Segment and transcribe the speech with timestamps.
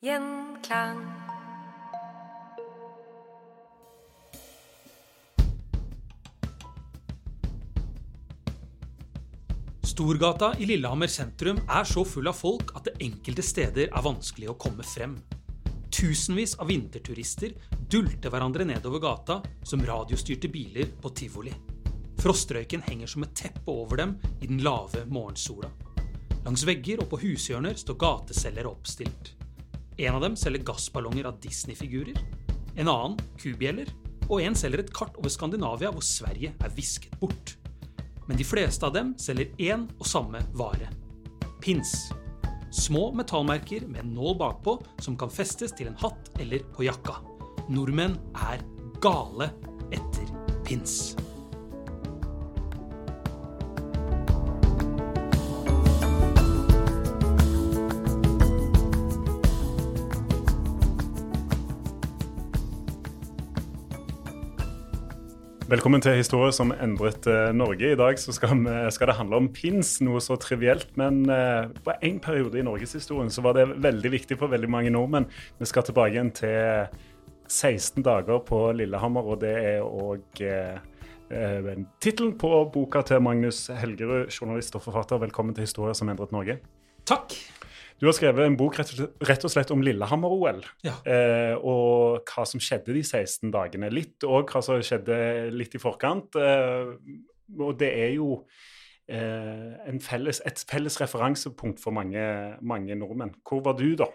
[0.00, 0.98] Gjenklang.
[9.82, 14.52] Storgata i Lillehammer sentrum er så full av folk at det enkelte steder er vanskelig
[14.52, 15.16] å komme frem.
[15.90, 17.56] Tusenvis av vinterturister
[17.90, 21.56] dulter hverandre nedover gata som radiostyrte biler på tivoli.
[22.22, 25.72] Frostrøyken henger som et teppe over dem i den lave morgensola.
[26.46, 29.34] Langs vegger og på hushjørner står gateselgere oppstilt.
[29.98, 32.18] En av dem selger gassballonger av Disney-figurer.
[32.78, 33.90] En annen kubjeller.
[34.28, 37.56] Og en selger et kart over Skandinavia hvor Sverige er visket bort.
[38.28, 40.90] Men de fleste av dem selger én og samme vare.
[41.64, 42.12] Pins.
[42.70, 47.16] Små metallmerker med en nål bakpå som kan festes til en hatt eller på jakka.
[47.72, 48.18] Nordmenn
[48.52, 48.62] er
[49.02, 49.50] gale
[49.90, 50.30] etter
[50.68, 51.16] pins.
[65.68, 67.90] Velkommen til historie som endret eh, Norge.
[67.92, 70.94] I dag skal, vi, skal, det handle om pins, noe så trivielt.
[70.96, 74.94] Men uh, på en periode i norgeshistorien så var det veldig viktig for veldig mange
[74.94, 75.26] nordmenn.
[75.60, 76.88] Vi skal tilbake igjen til
[77.52, 84.32] 16 dager på Lillehammer, og det er òg uh, tittelen på boka til Magnus Helgerud,
[84.32, 85.20] journalist og forfatter.
[85.28, 86.62] Velkommen til historie som endret Norge.
[87.04, 87.36] Takk.
[87.98, 90.60] Du har skrevet en bok rett, og slett om Lillehammer-OL.
[90.86, 90.94] Ja.
[91.02, 93.90] Eh, og hva som skjedde de 16 dagene.
[93.90, 95.16] Litt òg hva som skjedde
[95.50, 96.38] litt i forkant.
[96.38, 96.92] Eh,
[97.58, 98.44] og det er jo
[99.10, 102.22] eh, felles, et felles referansepunkt for mange,
[102.62, 103.34] mange, nordmenn.
[103.42, 104.06] Hvor var du da?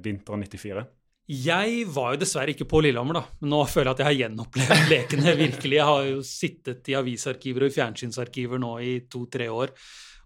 [0.00, 0.86] Vinteren 94?
[1.30, 3.24] Jeg var jo dessverre ikke på Lillehammer, da.
[3.42, 5.80] Men nå føler jeg at jeg har gjenopplevd lekene virkelig.
[5.80, 9.74] Jeg har jo sittet i avisarkiver og i fjernsynsarkiver nå i to-tre år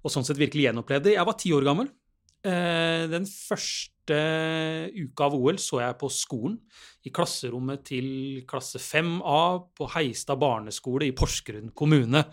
[0.05, 1.15] og sånn sett virkelig gjenopplevde.
[1.15, 1.89] Jeg var ti år gammel.
[2.45, 4.19] Eh, den første
[4.93, 6.59] uka av OL så jeg på skolen,
[7.05, 8.09] i klasserommet til
[8.49, 9.39] klasse 5A
[9.77, 12.27] på Heistad barneskole i Porsgrunn kommune.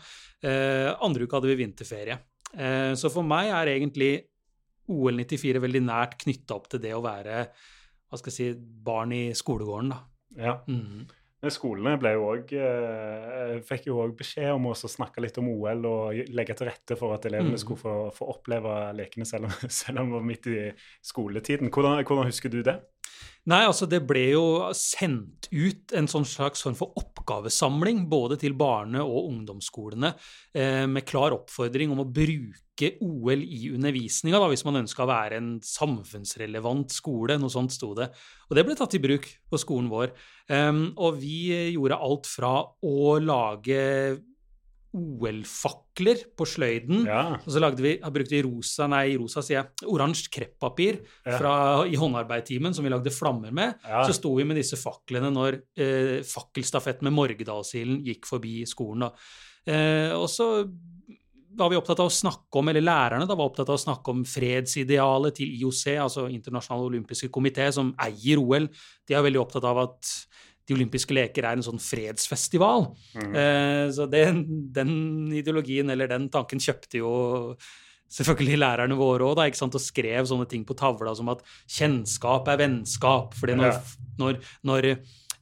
[0.43, 2.19] Eh, andre uka hadde vi vinterferie.
[2.51, 4.13] Eh, så for meg er egentlig
[4.91, 7.45] OL 94 veldig nært knytta opp til det å være
[8.11, 9.93] hva skal jeg si, barn i skolegården.
[9.93, 9.99] da.
[10.35, 10.57] Ja.
[10.67, 11.07] Mm.
[11.49, 15.87] Skolene ble jo også, eh, fikk jo òg beskjed om å snakke litt om OL
[15.89, 17.61] og legge til rette for at elevene mm.
[17.63, 20.59] skulle få, få, oppleve lekene selv om, selv om det var midt i
[21.01, 21.71] skoletiden.
[21.73, 22.77] Hvordan, hvordan husker du det?
[23.49, 24.43] Nei, altså det ble jo
[24.77, 30.11] sendt ut en sånn slags form for oppgavesamling både til barne- og ungdomsskolene
[30.53, 35.41] eh, med klar oppfordring om å bruke OL i undervisninga hvis man ønska å være
[35.41, 37.39] en samfunnsrelevant skole.
[37.41, 38.11] Noe sånt sto det.
[38.49, 40.13] Og det ble tatt i bruk på skolen vår.
[40.51, 43.81] Um, og vi gjorde alt fra å lage
[44.97, 47.05] OL-fakler på sløyden.
[47.07, 47.37] Ja.
[47.39, 51.37] Og så vi, brukte vi rosa, nei, rosa sier jeg, oransje kreppapir ja.
[51.87, 53.79] i håndarbeidtimen som vi lagde flammer med.
[53.87, 54.03] Ja.
[54.07, 59.07] Så sto vi med disse faklene når eh, fakkelstafetten med Morgedalsilden gikk forbi skolen.
[59.69, 60.51] Eh, og så
[61.57, 64.13] var vi opptatt av å snakke om, eller lærerne da var opptatt av å snakke
[64.13, 68.69] om fredsidealet til IOC, altså Internasjonal olympiske komité, som eier OL.
[69.07, 70.13] De er veldig opptatt av at
[70.71, 72.87] de olympiske leker er en sånn fredsfestival.
[73.19, 73.31] Mm.
[73.35, 74.25] Eh, så det,
[74.79, 74.93] den
[75.35, 77.13] ideologien eller den tanken kjøpte jo
[78.11, 83.35] selvfølgelig lærerne våre òg, og skrev sånne ting på tavla som at kjennskap er vennskap.
[83.39, 83.81] fordi når, Ja.
[84.19, 84.89] når, når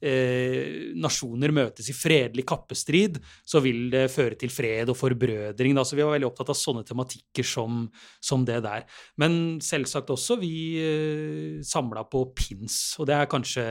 [0.01, 5.75] eh, nasjoner møtes i fredelig kappestrid, så vil det føre til fred og forbrødring.
[5.77, 5.85] Da.
[5.85, 7.85] Så vi var veldig opptatt av sånne tematikker som,
[8.23, 8.85] som det der.
[9.21, 10.53] Men selvsagt også vi
[10.83, 13.65] eh, samla på pins, og det er kanskje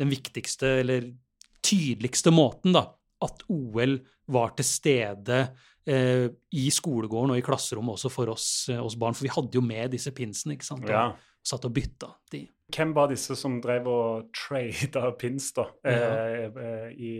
[0.00, 1.10] den viktigste eller
[1.64, 2.86] tydeligste måten da,
[3.20, 3.98] at OL
[4.32, 5.40] var til stede
[5.86, 9.16] eh, i skolegården og i klasserommet også for oss, eh, oss barn.
[9.16, 10.86] For vi hadde jo med disse pinsene, ikke sant?
[10.86, 11.10] Og Ja.
[11.44, 12.46] satt og bytta de.
[12.70, 16.10] Hvem var disse som drev og trada pins da, ja.
[16.46, 17.12] eh, i,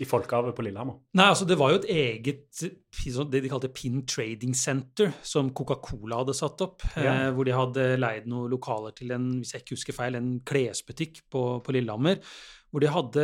[0.00, 0.98] i folkehavet på Lillehammer?
[1.18, 5.52] Nei, altså det var jo et eget sånn, det de kalte Pin Trading Center, som
[5.56, 6.86] Coca-Cola hadde satt opp.
[6.94, 7.12] Ja.
[7.12, 10.32] Eh, hvor de hadde leid noen lokaler til en hvis jeg ikke husker feil, en
[10.46, 12.20] klesbutikk på, på Lillehammer.
[12.70, 13.22] Hvor de hadde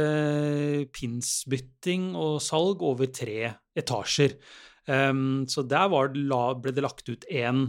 [0.95, 4.35] pinsbytting og salg over tre etasjer.
[4.87, 7.67] Um, så der var det, la, ble det lagt ut én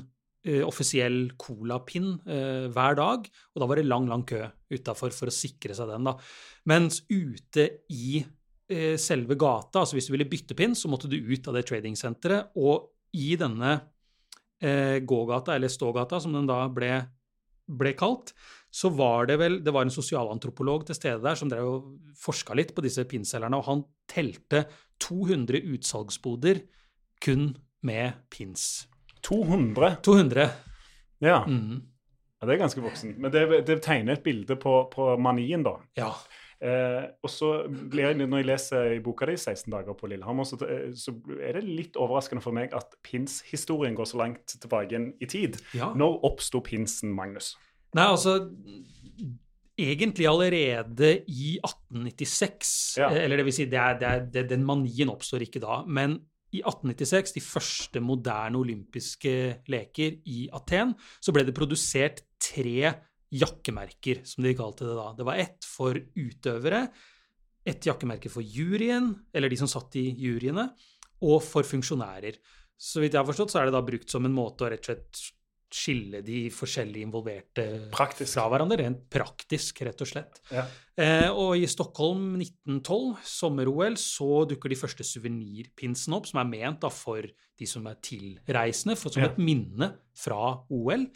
[0.65, 5.35] offisiell colapinn eh, hver dag, og da var det lang, lang kø utafor for å
[5.35, 6.07] sikre seg den.
[6.07, 6.15] da.
[6.71, 11.17] Mens ute i eh, selve gata, altså hvis du ville bytte pinn, så måtte du
[11.17, 13.75] ut av det tradingsenteret, og i denne
[14.61, 16.91] eh, gågata, eller stågata, som den da ble,
[17.67, 18.33] ble kalt,
[18.77, 21.87] så var det vel Det var en sosialantropolog til stede der som drev og
[22.19, 24.65] forska litt på disse pinnselgerne, og han telte
[25.03, 26.61] 200 utsalgsboder
[27.23, 27.55] kun
[27.85, 28.87] med pins.
[29.27, 29.95] 200?
[30.05, 30.49] 200.
[31.23, 31.41] Ja.
[31.47, 31.81] Mm.
[32.39, 33.17] ja det er ganske voksent.
[33.21, 35.77] Men det, det tegner et bilde på, på manien, da.
[35.99, 36.11] Ja.
[36.57, 40.47] Eh, og så blir jeg, Når jeg leser i boka di 16 dager på Lillehammer,
[40.47, 45.01] så, eh, så er det litt overraskende for meg at pins-historien går så langt tilbake
[45.21, 45.59] i tid.
[45.77, 45.91] Ja.
[45.93, 47.55] Når oppsto pinsen, Magnus?
[47.95, 48.39] Nei, altså
[49.77, 52.97] Egentlig allerede i 1896.
[52.97, 53.11] Ja.
[53.11, 55.83] eh, Eller det vil si, det er, det er, det, den manien oppstår ikke da.
[55.85, 56.17] Men
[56.55, 59.33] i 1896, de første moderne olympiske
[59.71, 62.93] leker i Aten, så ble det produsert tre
[63.35, 65.09] jakkemerker, som de kalte det da.
[65.17, 66.85] Det var ett for utøvere,
[67.67, 70.69] ett jakkemerke for juryen, eller de som satt i juryene,
[71.27, 72.37] og for funksjonærer.
[72.77, 74.85] Så vidt jeg har forstått, så er det da brukt som en måte å rett
[74.85, 75.23] og slett
[75.73, 78.33] skille de forskjellige involverte Praktisk.
[78.37, 80.39] fra hverandre, rent praktisk, rett og slett.
[80.51, 80.63] Ja.
[80.97, 86.81] Eh, og i Stockholm 1912, sommer-OL, så dukker de første suvenirpinsene opp, som er ment
[86.81, 89.29] da for de som er tilreisende, for, som Ja.
[89.29, 91.07] et minne fra OL.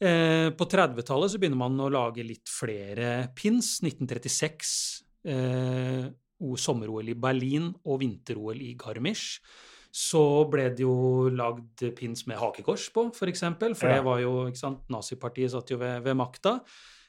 [0.00, 3.78] Eh, på 30-tallet så begynner man å lage litt flere pins.
[3.80, 6.10] 1936 eh,
[6.60, 9.38] sommer-OL i Berlin og vinter-OL i Garmisch.
[9.94, 10.20] Så
[10.50, 14.00] ble det jo lagd pins med hakekors på, f.eks., for, eksempel, for Ja.
[14.00, 16.56] det var jo ikke sant, Nazipartiet satt jo ved, ved makta.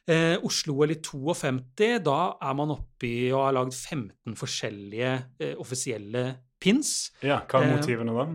[0.07, 6.27] Eh, Oslo-OL i 52, da er man oppe og har lagd 15 forskjellige eh, offisielle
[6.61, 7.09] pins.
[7.25, 7.39] ja.
[7.49, 8.27] Hva er Eh, motivene da?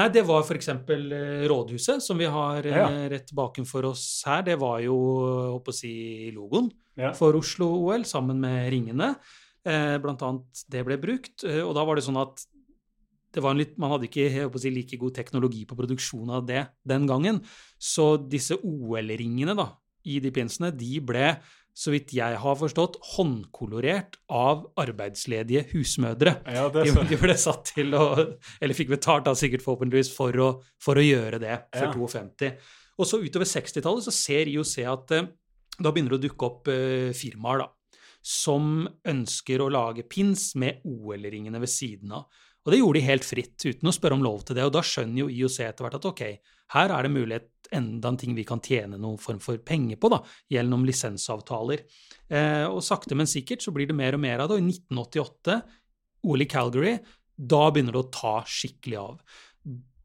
[0.00, 0.68] Nei, det var f.eks.
[0.70, 2.86] Eh, Rådhuset, som vi har eh, Ja.
[3.12, 4.40] rett bakenfor oss her.
[4.42, 4.96] Det var jo,
[5.58, 7.12] håper å si, logoen Ja.
[7.12, 9.14] for Oslo-OL, sammen med ringene.
[9.66, 11.44] Eh, blant annet det ble brukt.
[11.44, 12.46] Eh, og da var det sånn at
[13.36, 17.40] litt, man hadde ikke si, like god teknologi på produksjon av det den gangen.
[17.78, 19.70] Så disse OL-ringene da,
[20.04, 21.36] i de pinsene, de ble,
[21.76, 26.40] så vidt jeg har forstått, håndkolorert av arbeidsledige husmødre.
[26.50, 28.10] Ja, det De, de ble satt til å
[28.60, 30.50] Eller fikk betalt, da, sikkert forhåpentligvis, for å,
[30.82, 31.92] for å gjøre det for Ja.
[31.94, 32.54] 52.
[33.00, 35.28] Og så utover 60-tallet så ser IOC at eh,
[35.80, 37.68] da begynner det å dukke opp eh, firmaer da,
[38.20, 42.26] som ønsker å lage pins med OL-ringene ved siden av.
[42.66, 44.66] Og det gjorde de helt fritt, uten å spørre om lov til det.
[44.68, 46.22] Og da skjønner jo IOC etter hvert at ok,
[46.74, 50.10] her er det mulighet enda en ting vi kan tjene noen form for penger på,
[50.12, 50.20] da,
[50.52, 51.84] gjennom lisensavtaler.
[52.28, 54.58] Eh, og sakte, men sikkert så blir det mer og mer av det.
[54.58, 55.60] Og i 1988,
[56.28, 56.96] OL i Calgary,
[57.40, 59.20] da begynner det å ta skikkelig av.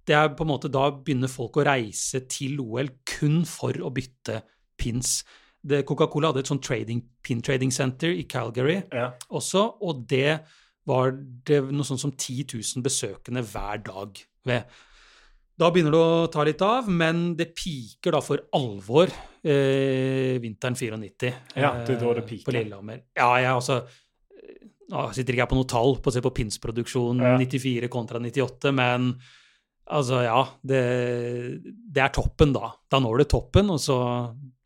[0.06, 3.90] Det er på en måte Da begynner folk å reise til OL kun for å
[3.94, 4.44] bytte
[4.78, 5.24] pins.
[5.66, 9.14] Coca-Cola hadde et sånt trading, pin trading center i Calgary Ja.
[9.34, 10.46] også, og det
[10.86, 11.16] var
[11.48, 14.76] det noe sånn som 10 000 besøkende hver dag ved.
[15.56, 20.76] Da begynner det å ta litt av, men det piker da for alvor eh, vinteren
[20.76, 21.32] 94.
[21.56, 22.50] Ja, det er da det eh, piker.
[22.50, 23.06] På Lillehammer.
[23.16, 26.34] Ja, jeg altså eh, Nå sitter ikke jeg på noe tall på å se på
[26.42, 27.38] pinsproduksjon Ja.
[27.40, 29.14] 94 kontra 98, men
[29.86, 30.42] altså, ja.
[30.60, 30.84] Det,
[31.64, 32.74] det er toppen da.
[32.92, 33.98] Da når det toppen, og så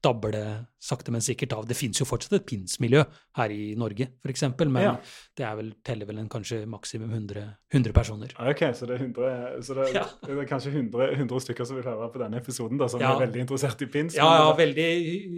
[0.01, 1.65] det sakte, men sikkert av.
[1.68, 3.01] Det fins jo fortsatt et pinsmiljø
[3.36, 4.94] her i Norge, f.eks., men Ja.
[5.36, 8.32] det er vel, teller vel en kanskje maksimum 100, 100 personer.
[8.39, 10.06] Ok, så det er, 100, så det, Ja.
[10.25, 13.13] det er kanskje 100, 100 stykker som vil høre på denne episoden, da, som Ja.
[13.18, 14.15] er veldig interessert i pins.
[14.15, 14.88] Ja, ja, veldig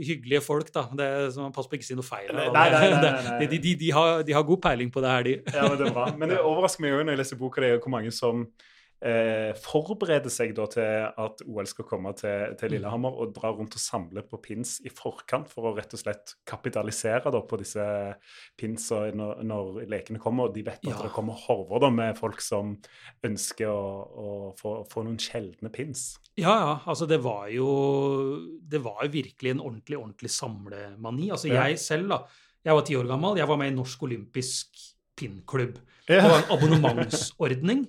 [0.05, 0.83] hyggelige folk, da.
[0.93, 2.29] Det, så man passer på ikke å si noe feil.
[2.33, 3.45] Nei, nei, nei, nei, nei.
[3.47, 5.35] De, de, de, har, de har god peiling på det her, de.
[5.53, 6.05] Ja, men det er bra.
[6.15, 8.45] Men det overrasker meg jo når jeg leser boka di, hvor mange som
[9.01, 13.75] eh, forbereder seg da til at OL skal komme til, til Lillehammer, og drar rundt
[13.77, 17.85] og samler på pins i forkant for å rett og slett kapitalisere da, på disse
[18.59, 20.49] pinsa når, når lekene kommer.
[20.49, 21.01] Og de vet at Ja.
[21.03, 22.75] det kommer horver da, med folk som
[23.27, 23.89] ønsker å,
[24.25, 24.29] å
[24.59, 26.17] få, få noen sjeldne pins.
[26.39, 26.73] Ja, ja.
[26.89, 27.67] Altså, det var jo
[28.71, 31.29] Det var jo virkelig en ordentlig, ordentlig samlemani.
[31.31, 32.21] Altså, jeg selv, da.
[32.63, 33.37] Jeg var ti år gammel.
[33.41, 34.77] Jeg var med i Norsk olympisk
[35.17, 35.79] pinnklubb.
[36.11, 37.85] Det var en abonnementsordning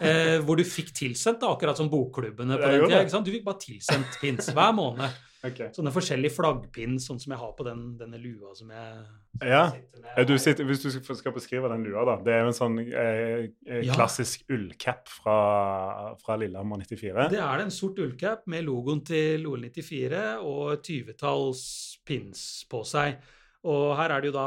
[0.00, 3.20] eh, hvor du fikk tilsendt, da, akkurat som bokklubbene på den tida.
[3.24, 5.20] Du fikk bare tilsendt pins hver måned.
[5.42, 5.72] Okay.
[5.74, 8.92] Sånne forskjellige flaggpins, sånn som jeg har på den, denne lua som jeg
[9.40, 9.62] som Ja.
[9.72, 10.12] jeg sitter med.
[10.20, 12.14] Eh, Du sitter, hvis du skal beskrive den lua, da.
[12.22, 13.48] Det er jo en sånn eh,
[13.90, 14.54] klassisk Ja.
[14.54, 17.28] ullcap fra, fra Lillehammer 94.
[17.34, 22.84] Det er det en sort ullcap med logoen til OL94 og et tyvetalls pins på
[22.86, 23.18] seg.
[23.62, 24.46] Og her er det jo da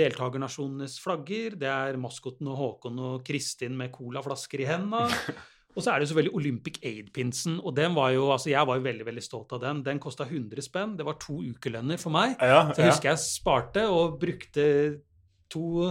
[0.00, 1.54] deltakernasjonenes flagger.
[1.60, 5.06] Det er maskoten og Håkon og Kristin med colaflasker i hendene.
[5.76, 7.58] Og så er det jo selvfølgelig Olympic Aid-pinsen.
[7.60, 9.82] Og den var jo, altså jeg var jo veldig veldig stolt av den.
[9.84, 10.94] Den kosta 100 spenn.
[10.96, 12.32] Det var to ukelønner for meg.
[12.40, 12.94] Ja, Så jeg ja.
[12.94, 14.64] husker jeg sparte og brukte
[15.52, 15.90] to,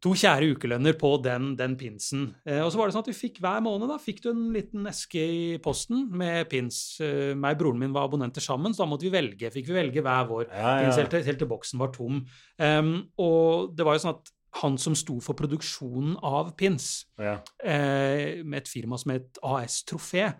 [0.00, 2.28] to kjære ukelønner på den, den pinsen.
[2.46, 4.44] Eh, og så var det sånn at vi fikk hver måned da, fikk du en
[4.54, 6.78] liten eske i posten med pins.
[7.02, 9.50] Eh, meg og broren min var abonnenter sammen, så da måtte vi velge.
[9.54, 10.74] Fikk vi velge hver vår Ja, ja.
[10.86, 12.22] pins helt, til- helt til boksen var tom.
[12.62, 14.30] Um, og det var jo sånn at
[14.62, 17.34] han som sto for produksjonen av pins, ja.
[17.62, 20.30] eh, med et firma som het AS Trofé.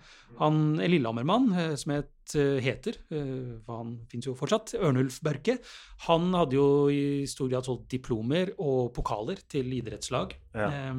[0.40, 5.58] Han er Lillehammer-mann eh, som het, heter, eh, for han fins jo fortsatt, Ørnulf Børke.
[6.08, 10.32] Han hadde jo i stor grad solgt diplomer og pokaler til idrettslag.
[10.58, 10.66] Ja.
[10.72, 10.94] eh,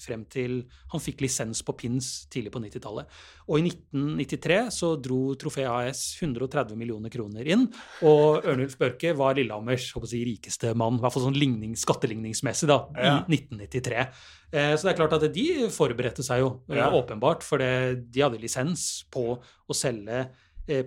[0.00, 3.06] frem til han fikk lisens på pins tidlig på 90-tallet.
[3.48, 7.66] Og i 1993 så dro Trofé AS 130 millioner kroner inn,
[8.02, 12.80] og Ørnulf Børke var Lillehammers si, rikeste mann, i hvert fall sånn ligning, skatteligningsmessig, da,
[12.96, 13.18] Ja.
[13.28, 14.08] i 1993.
[14.52, 16.90] Eh, Så det er klart at de forberedte seg jo, eh, Ja.
[16.90, 19.38] åpenbart, for de hadde lisens på
[19.68, 20.26] å selge eh,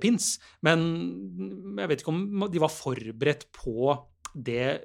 [0.01, 0.35] pins.
[0.65, 0.87] Men
[1.77, 3.93] jeg vet ikke om de var forberedt på
[4.33, 4.81] det,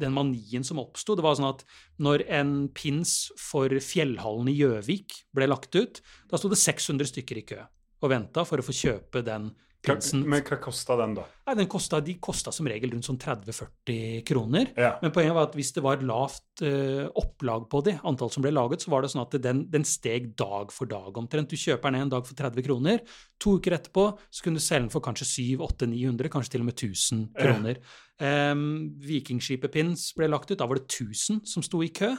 [0.00, 1.16] den manien som oppsto.
[1.16, 1.64] Det var sånn at
[2.02, 7.42] når en pins for Fjellhallen i Gjøvik ble lagt ut, da sto det 600 stykker
[7.42, 7.60] i kø
[8.00, 10.26] og venta for å få kjøpe den Hva, pinsen.
[10.28, 11.22] men hva kosta den, da?
[11.48, 14.68] Nei, den kostet, de kosta som regel rundt sånn 30-40 kroner.
[14.76, 14.90] Ja.
[15.00, 18.52] Men poenget var at hvis det var lavt uh, opplag på de, antall som ble
[18.52, 21.48] laget, så var det sånn at den, den steg dag for dag omtrent.
[21.48, 23.00] Du kjøper den en dag for 30 kroner.
[23.40, 26.76] To uker etterpå så kunne du selge den for kanskje 700-800-900, kanskje til og med
[26.76, 27.80] 1000 kroner.
[28.20, 28.68] Um,
[29.00, 30.58] Vikingskipet Pins ble lagt ut.
[30.60, 32.12] Da var det 1000 som sto i kø.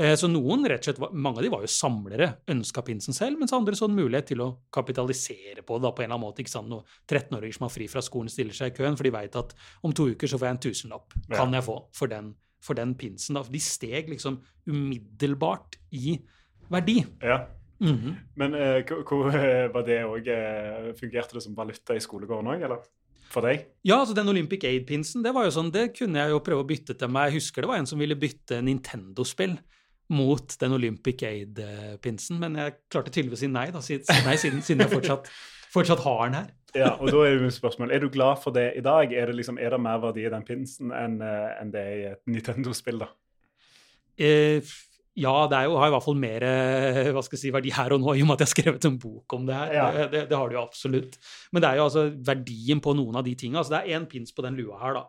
[0.00, 3.38] Eh, Så noen, rett og slett, mange av de var jo samlere, ønska pinsen selv,
[3.38, 6.26] mens andre så en mulighet til å kapitalisere på det da, på en eller annen
[6.30, 6.40] måte.
[6.40, 6.70] ikke sant?
[6.70, 9.52] Noen 13-åringer som har fri fra skolen, stiller seg i køen, for de veit at
[9.84, 11.12] om to uker så får jeg en tusenlapp.
[11.34, 13.36] Kan jeg få for den, for den pinsen?
[13.36, 13.42] da.
[13.44, 16.20] De steg liksom umiddelbart i
[16.70, 17.02] verdi.
[17.22, 17.44] ja.
[17.82, 18.12] Mhm.
[18.36, 22.62] Men uh, hvor, eh, var det òg uh, Fungerte det som valuta i skolegården òg,
[22.62, 22.78] eller?
[23.32, 23.64] For deg?
[23.82, 26.68] Ja, altså den Olympic Aid-pinsen, det var jo sånn, det kunne jeg jo prøve å
[26.68, 27.32] bytte til meg.
[27.32, 29.56] Jeg husker det var en som ville bytte Nintendo-spill
[30.12, 33.80] mot den Olympic Aid-pinsen, men jeg klarte tydeligvis å si nei, da,
[34.26, 35.30] nei, siden, siden jeg fortsatt,
[35.72, 36.50] fortsatt har den her.
[36.72, 39.10] Ja, og da er jo spørsmålet, spørsmål, er du glad for det i dag?
[39.12, 41.98] Er det, liksom, er det mer verdi i den pinsen enn eh, enn det er
[41.98, 43.10] i et Nintendo-spill, da?
[44.16, 44.70] Eh,
[45.20, 46.46] ja, det er jo, har i hvert fall mer
[47.12, 48.86] hva skal jeg si, verdi her og nå, i og med at jeg har skrevet
[48.88, 49.74] en bok om det her.
[49.76, 49.90] Ja.
[49.98, 51.18] Det, Det, det har det jo absolutt.
[51.52, 53.60] Men det er jo altså verdien på noen av de tinga.
[53.60, 55.04] Altså, det er én pins på den lua her, da,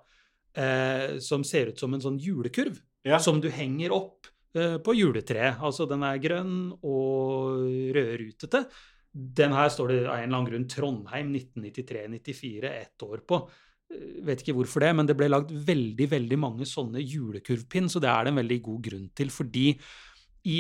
[0.60, 2.76] eh, som ser ut som en sånn julekurv.
[3.04, 3.18] Ja.
[3.20, 5.62] som du henger opp på juletreet.
[5.66, 7.64] Altså den er grønn og
[7.96, 8.66] rødrutete.
[9.14, 13.38] Den her står det av en eller annen grunn Trondheim 1993-94 ett år på.
[13.94, 18.02] Eh, Vet ikke hvorfor det, men det ble lagd veldig veldig mange sånne julekurvpinn, så
[18.02, 19.30] det er det en veldig god grunn til.
[19.34, 19.68] Fordi
[20.50, 20.58] i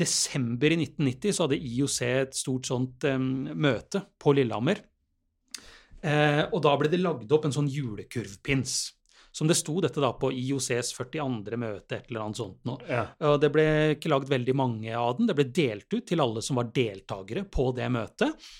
[0.00, 4.84] desember i 1990 så hadde IOC et stort sånt um, møte på Lillehammer.
[6.00, 8.76] Eh, og da ble det lagd opp en sånn julekurvpins.
[9.32, 11.58] Som det sto dette da på IOCs 42.
[11.60, 12.82] møte, et eller annet sånt noe.
[12.88, 13.04] Ja.
[13.30, 15.30] Og det ble ikke lagd veldig mange av den.
[15.30, 18.50] Det ble delt ut til alle som var deltakere på det møtet.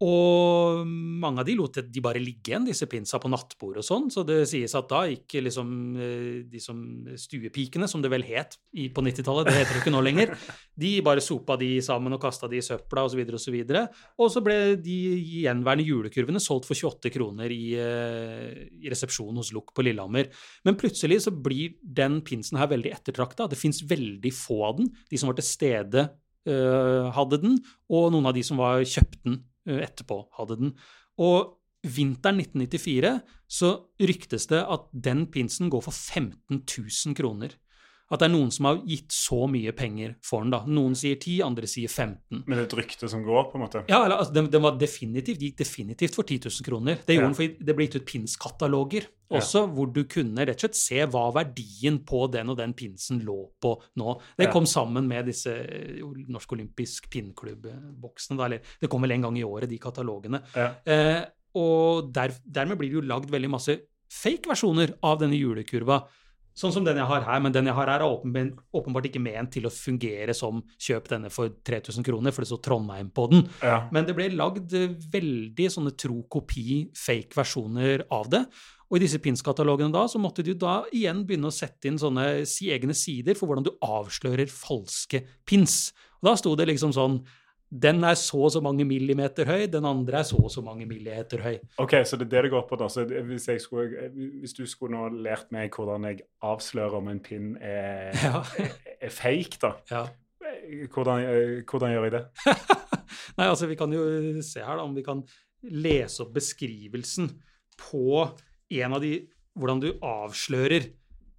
[0.00, 0.86] Og
[1.20, 4.06] mange av de lot de bare ligge igjen, disse pinsa på nattbord og sånn.
[4.12, 6.78] Så det sies at da gikk liksom eh, de som
[7.20, 8.56] stuepikene, som det vel het
[8.96, 10.32] på 90-tallet, det heter det ikke nå lenger,
[10.80, 13.20] de bare sopa de sammen og kasta de i søpla osv.
[13.20, 13.84] Og, så videre,
[14.16, 14.96] og så ble de
[15.42, 20.32] gjenværende julekurvene solgt for 28 kroner i, eh, i resepsjonen hos Luck på Lillehammer.
[20.64, 23.50] Men plutselig så blir den pinsen her veldig ettertrakta.
[23.52, 24.90] Det fins veldig få av den.
[25.12, 26.08] De som var til stede,
[26.48, 27.60] eh, hadde den,
[27.92, 30.74] og noen av de som var kjøpt den etterpå, hadde den.
[31.20, 37.54] Og vinteren 1994 så ryktes det at den pinsen går for 15 000 kroner.
[38.10, 40.50] At det er noen som har gitt så mye penger for den.
[40.50, 40.64] da.
[40.66, 42.42] Noen sier 10, andre sier 15.
[42.44, 43.84] Men det er et rykte som går, på en måte?
[43.88, 46.98] Ja, eller, altså, den, den var definitivt, gikk definitivt for 10 000 kroner.
[47.06, 47.28] Det gjorde Ja.
[47.28, 51.04] den fordi det ble gitt ut pinskataloger også, hvor du kunne rett og slett se
[51.06, 54.16] hva verdien på den og den pinsen lå på nå.
[54.36, 54.52] Det Ja.
[54.52, 58.40] kom sammen med disse eh, Norsk Olympisk Pinnklubb-boksene.
[58.44, 60.42] eller Det kom vel en gang i året, de katalogene.
[60.56, 60.74] Ja.
[60.84, 61.24] Eh,
[61.54, 63.78] og der, dermed blir det jo lagd veldig masse
[64.10, 66.02] fake-versjoner av denne julekurva.
[66.56, 69.22] Sånn som den jeg har her, men den jeg har her er åpen, åpenbart ikke
[69.22, 73.28] ment til å fungere som kjøp denne for 3000 kroner, for det står Trondheim på
[73.30, 73.46] den.
[73.62, 73.84] Ja.
[73.94, 78.44] Men det ble lagd eh, veldig sånne tro kopi, fake versjoner av det.
[78.90, 82.42] Og i disse pinskatalogene da, så måtte du da igjen begynne å sette inn sånne
[82.42, 85.92] egne sider for hvordan du avslører falske pins.
[86.18, 87.20] Og da sto det liksom sånn
[87.70, 90.86] den er så og så mange millimeter høy, den andre er så og så mange
[90.90, 91.58] millimeter høy.
[91.78, 92.88] Ok, så det er det det går på da.
[92.90, 94.08] Så hvis, skulle,
[94.42, 98.42] hvis du skulle nå lært meg hvordan jeg avslører om en pinn er, Ja.
[99.06, 100.06] er fake, da, Ja.
[100.90, 102.24] hvordan, eh, hvordan gjør jeg det?
[103.38, 104.02] Nei, altså vi kan jo
[104.42, 105.22] se her da, om vi kan
[105.70, 107.30] lese opp beskrivelsen
[107.78, 108.26] på
[108.70, 109.28] en av de
[109.60, 110.84] Hvordan du avslører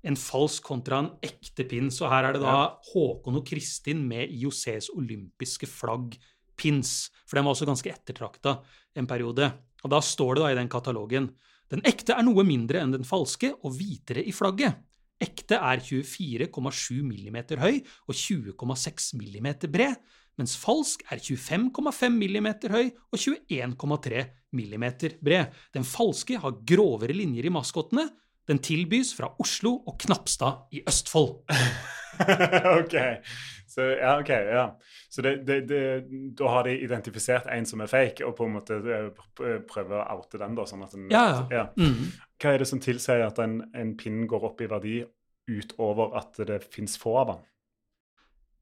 [0.08, 2.00] en falsk kontra en ekte pins.
[2.02, 2.58] Og her er det da
[2.92, 6.94] Håkon og Kristin med IOCs olympiske flagg-pins.
[7.26, 8.58] For den var også ganske ettertrakta
[8.98, 9.52] en periode.
[9.82, 11.32] Og da står det da i den katalogen
[11.72, 14.82] Den ekte er noe mindre enn den falske og hvitere i flagget.
[15.22, 17.78] Ekte er 24,7 mm høy
[18.10, 19.96] og 20,6 mm bred,
[20.36, 24.86] mens falsk er 25,5 mm høy og 21,3 mm
[25.22, 25.54] bred.
[25.72, 28.10] Den falske har grovere linjer i maskottene.
[28.52, 31.38] Den tilbys fra Oslo og Knapstad i Østfold.
[32.82, 32.96] ok.
[33.72, 34.66] Så, ja, okay, ja.
[35.10, 35.84] Så det, det, det,
[36.40, 39.08] da har de identifisert en som er fake, og på en måte eh,
[39.70, 40.66] prøver å oute den, da.
[40.68, 41.70] sånn at den, Ja, ja.
[41.80, 42.12] Mhm.
[42.42, 44.98] Hva er det som tilsier at en, en pinn går opp i verdi
[45.52, 47.42] utover at det fins få av den?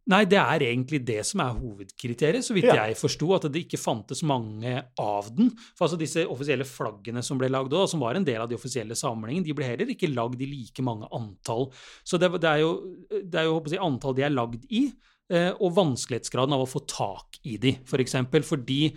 [0.09, 2.87] Nei, det er egentlig det som er hovedkriteriet, så vidt Ja.
[2.87, 5.51] jeg forsto, at det ikke fantes mange av den.
[5.77, 8.55] For altså disse offisielle flaggene som ble lagd òg, som var en del av de
[8.55, 11.71] offisielle samlingene, de ble heller ikke lagd i like mange antall.
[12.03, 12.71] Så det, det er jo,
[13.09, 14.91] det er jo håper jeg, antall de er lagd i,
[15.29, 18.41] eh, og vanskelighetsgraden av å få tak i de, for eksempel.
[18.41, 18.95] Fordi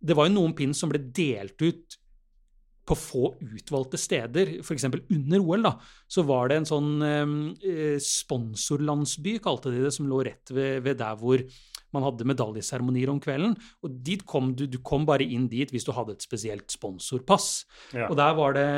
[0.00, 1.98] det var jo noen pins som ble delt ut
[2.84, 4.84] på få utvalgte steder, f.eks.
[4.86, 5.72] under OL, da,
[6.10, 11.00] så var det en sånn eh, sponsorlandsby, kalte de det, som lå rett ved, ved
[11.00, 11.40] der hvor
[11.94, 13.54] man hadde medaljeseremonier om kvelden.
[13.86, 17.64] Og dit kom du, du kom bare inn dit hvis du hadde et spesielt sponsorpass.
[17.94, 18.08] Ja.
[18.10, 18.68] Og der var det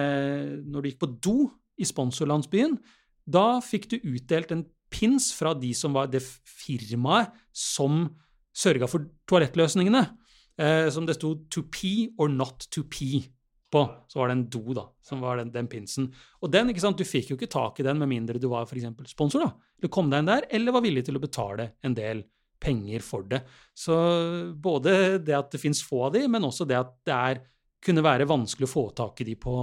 [0.66, 1.36] Når du gikk på do
[1.80, 2.76] i sponsorlandsbyen,
[3.26, 8.04] da fikk du utdelt en pins fra de som var det firmaet som
[8.56, 10.04] sørga for toalettløsningene.
[10.56, 13.28] Eh, som det sto 'to pee or not to pee'
[13.72, 13.82] på.
[14.10, 16.08] Så var det en do, da, som var den, den pinsen.
[16.42, 18.68] Og den, ikke sant, du fikk jo ikke tak i den med mindre du var
[18.68, 18.88] f.eks.
[19.12, 19.72] sponsor, da.
[19.82, 22.24] Du kom deg inn der, eller var villig til å betale en del
[22.62, 23.42] penger for det.
[23.76, 23.96] Så
[24.54, 27.42] både det at det fins få av de, men også det at det er,
[27.84, 29.56] kunne være vanskelig å få tak i de på,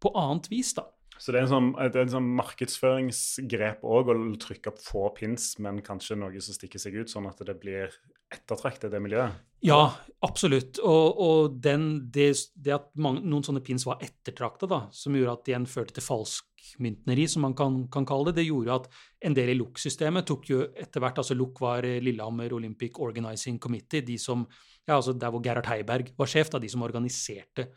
[0.00, 0.86] på annet vis, da.
[1.18, 5.50] Så det er en sånn, er en sånn markedsføringsgrep òg å trykke opp få pins,
[5.62, 7.90] men kanskje noe som stikker seg ut, sånn at det blir
[8.30, 9.34] ettertraktet, det miljøet.
[9.64, 9.80] Ja,
[10.24, 10.78] absolutt.
[10.84, 15.44] Og, og den, det, det at mange, noen sånne pins var ettertrakta, som gjorde at
[15.46, 18.88] de igjen førte til falskmyntneri, som man kan, kan kalle det, det gjorde at
[19.28, 23.58] en del i LUK-systemet tok jo etter hvert altså LUK var eh, Lillehammer Olympic Organizing
[23.62, 24.46] Committee, de som,
[24.84, 27.68] ja, altså der hvor Gerhard Heiberg var sjef, da, de som organiserte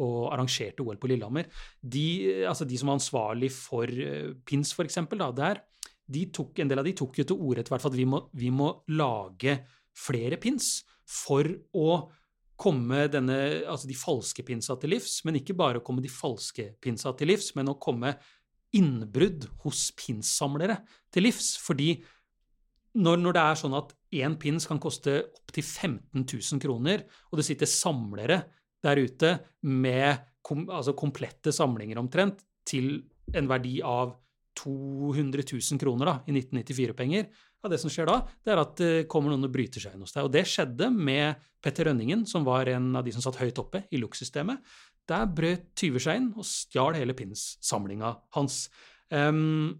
[0.00, 1.48] og arrangerte OL på Lillehammer.
[1.80, 5.64] De, eh, altså de som var ansvarlig for eh, pins, for eksempel, da, der,
[6.10, 8.08] de tok, en del av de tok jo til orde etter hvert for at vi
[8.08, 9.60] må, vi må lage
[9.96, 12.00] flere pins for å
[12.60, 16.74] komme denne, altså de falske pinsa til livs, men ikke bare å komme de falske
[16.82, 18.14] pinsa til livs, men å komme
[18.76, 20.76] innbrudd hos pinssamlere
[21.10, 21.54] til livs.
[21.58, 21.94] Fordi
[23.00, 27.40] når, når det er sånn at én pins kan koste opptil 15 000 kroner, og
[27.40, 28.42] det sitter samlere
[28.84, 29.34] der ute
[29.66, 32.98] med kom, altså komplette samlinger omtrent til
[33.36, 34.16] en verdi av
[34.60, 37.28] 200 000 kroner da, i 1994-penger,
[37.60, 40.04] ja, det som skjer da, det er at det kommer noen og bryter seg inn
[40.04, 40.26] hos deg.
[40.26, 43.84] Og det skjedde med Petter Rønningen, som var en av de som satt høyt oppe
[43.92, 44.62] i LUK-systemet.
[45.10, 48.62] Der brøt tyver seg inn og stjal hele pinssamlinga hans.
[49.12, 49.76] Um,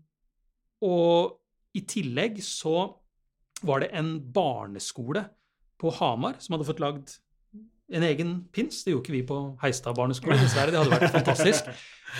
[0.84, 1.38] og
[1.76, 2.90] i tillegg så
[3.64, 5.24] var det en barneskole
[5.80, 7.16] på Hamar som hadde fått lagd
[7.90, 8.82] en egen pins.
[8.84, 10.70] Det gjorde ikke vi på Heistad barneskole, dessverre.
[10.70, 11.70] Det hadde vært fantastisk.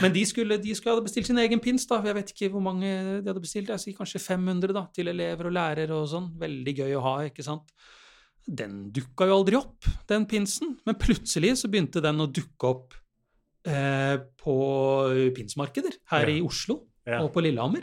[0.02, 1.86] Men de skulle, de skulle hadde bestilt sin egen pins.
[1.90, 2.00] da.
[2.06, 2.86] Jeg vet ikke hvor mange
[3.22, 3.68] de hadde bestilt.
[3.72, 6.28] Jeg sier kanskje 500 da, til elever og lærere og sånn.
[6.38, 7.70] Veldig gøy å ha, ikke sant.
[8.46, 10.76] Den dukka jo aldri opp, den pinsen.
[10.86, 12.94] Men plutselig så begynte den å dukke opp
[13.68, 14.54] eh, på
[15.36, 16.36] pinsmarkeder her Ja.
[16.38, 17.22] i Oslo Ja.
[17.22, 17.82] og på Lillehammer.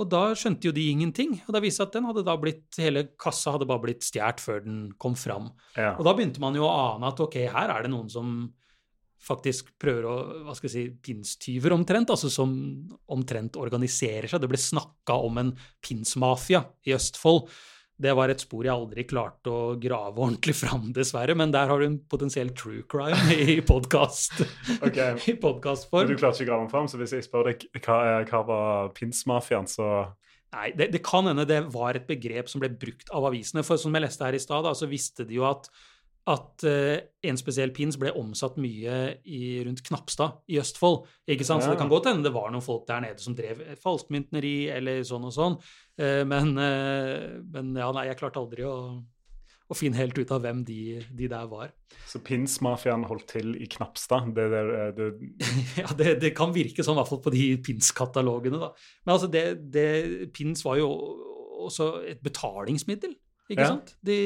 [0.00, 1.34] Og da skjønte jo de ingenting.
[1.44, 4.40] Og da viste seg at den hadde da blitt, hele kassa hadde bare blitt stjålet
[4.40, 5.50] før den kom fram.
[5.76, 5.92] Ja.
[5.98, 8.40] Og da begynte man jo å ane at ok, her er det noen som
[9.20, 10.14] faktisk prøver å
[10.46, 12.54] hva skal jeg si, pinstyver omtrent, altså som
[13.12, 14.40] omtrent organiserer seg.
[14.40, 15.52] Det ble snakka om en
[15.84, 17.50] pinsmafia i Østfold.
[18.00, 21.34] Det var et spor jeg aldri klarte å grave ordentlig fram, dessverre.
[21.36, 24.40] Men der har du en potensiell true crime i podkast.
[24.86, 24.96] Ok.
[25.28, 27.98] I Men du klarte ikke å grave den fram, så hvis jeg spør deg hva,
[28.24, 29.90] hva var pinsmafiaen, så
[30.50, 33.62] Nei, det, det kan hende det var et begrep som ble brukt av avisene.
[33.62, 35.68] For som jeg leste her i stad, så visste de jo at,
[36.28, 41.06] at eh, en spesiell pins ble omsatt mye i, rundt Knapstad i Østfold.
[41.30, 41.64] ikke sant?
[41.64, 45.00] Så det kan godt hende det var noen folk der nede som drev falskmyntneri eller
[45.06, 45.56] sånn og sånn.
[46.00, 50.44] Eh, men, eh, men ja, nei, jeg klarte aldri å, å finne helt ut av
[50.44, 51.72] hvem de, de der var.
[52.10, 54.28] Så pinsmafiaen holdt til i Knapstad.
[54.36, 55.10] Det, der, det,
[55.82, 58.60] Ja, det, det kan virke sånn, i hvert fall på de pins-katalogene.
[58.60, 58.70] da.
[59.06, 59.88] Men altså, det, det,
[60.36, 60.92] pins var jo
[61.64, 63.16] også et betalingsmiddel.
[63.50, 63.68] Ikke Ja.
[63.72, 63.96] sant?
[64.06, 64.16] De,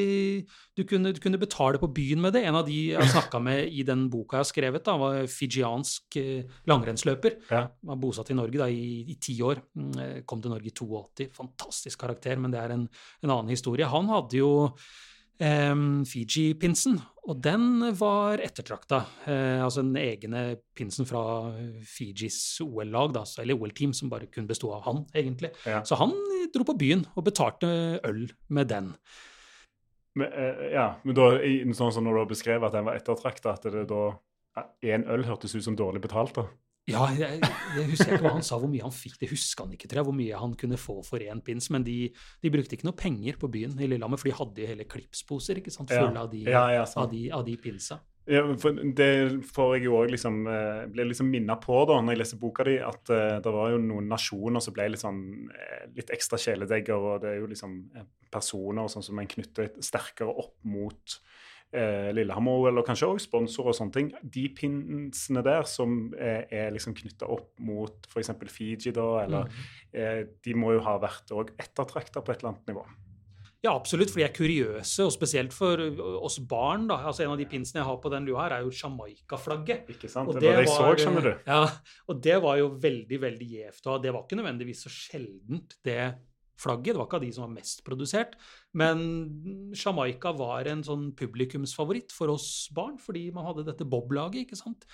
[0.77, 2.43] du, kunne, du kunne betale på byen med det.
[2.45, 6.19] En av de jeg snakka med i den boka jeg har skrevet, da, var fijiansk
[6.21, 7.39] eh, langrennsløper.
[7.51, 7.63] ja.
[7.89, 9.63] Var bosatt i Norge da, i, ti år.
[9.81, 11.31] Mm, eh, Kom til Norge i 82.
[11.33, 12.85] Fantastisk karakter, men det er en,
[13.25, 13.89] en annen historie.
[13.89, 14.53] Han hadde jo
[15.39, 19.01] Fiji-pinsen, og den var ettertrakta.
[19.27, 20.43] Eh, altså den egne
[20.77, 21.23] pinsen fra
[21.89, 25.51] Fijis OL-lag, eller OL-team, som bare kun besto av han, egentlig.
[25.67, 25.81] Ja.
[25.87, 27.71] Så han eh, dro på byen og betalte
[28.05, 28.93] øl med den.
[30.15, 31.31] Men, eh, ja, men da,
[31.75, 34.05] sånn som når du har beskrevet at den var ettertrakta, at det da
[34.87, 36.45] Én øl hørtes ut som dårlig betalt, da.
[36.91, 37.39] Ja, jeg,
[37.79, 39.15] jeg husker ikke hva han sa, hvor mye han fikk.
[39.23, 41.71] Det huska han ikke, tror jeg, hvor mye han kunne få for én pins.
[41.73, 42.11] Men de,
[42.45, 45.63] de brukte ikke noe penger på byen i Lillehammer, for de hadde jo hele Klipsposer
[45.63, 46.03] ikke sant, Ja.
[46.05, 48.03] fulle av de, Ja, ja, av de, av de pinsa.
[48.29, 49.09] Ja, for det
[49.53, 52.65] får jeg jo òg liksom eh, Blir liksom minna på da når jeg leser boka
[52.65, 55.19] di, at eh, det var jo noen nasjoner som ble litt sånn
[55.53, 57.75] eh, litt ekstra kjæledegger, og det er jo liksom
[58.33, 61.19] personer og sånn som en knytter sterkere opp mot
[61.75, 64.13] eh, Lillehammer-OL, og kanskje òg sponsorer og sånne ting.
[64.23, 68.31] De pinsene der som eh, er liksom knytta opp mot f.eks.
[68.55, 69.65] Fiji, da, eller Mm.
[69.93, 72.85] eh, De må jo ha vært òg ettertrakta på et eller annet nivå.
[73.65, 75.81] Ja, absolutt, for de er kuriøse, og spesielt for
[76.21, 76.87] oss barn.
[76.87, 76.99] da.
[77.09, 79.89] Altså En av de pinsene jeg har på den lua her, er jo Jamaica-flagget.
[79.95, 80.29] Ikke sant?
[80.29, 81.33] Og Det var det jeg så, skjønner du.
[81.47, 81.63] Ja,
[82.09, 83.87] og det var jo veldig, veldig gjevt.
[83.87, 86.15] Og det var ikke nødvendigvis så sjeldent, det
[86.61, 86.93] flagget.
[86.93, 88.37] Det var ikke av de som var mest produsert.
[88.75, 94.59] Men Jamaica var en sånn publikumsfavoritt for oss barn, fordi man hadde dette bob-laget, ikke
[94.59, 94.85] sant.